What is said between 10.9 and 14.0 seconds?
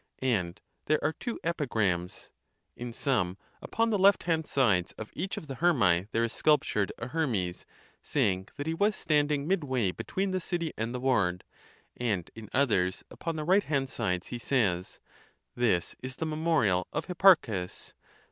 the ward;? and in others upon the right hand